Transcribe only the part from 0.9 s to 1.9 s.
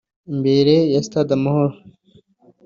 ya Stade Amahoro